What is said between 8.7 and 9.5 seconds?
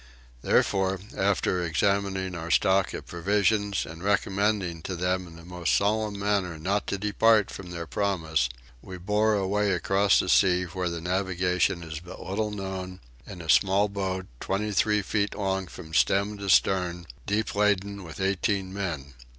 we bore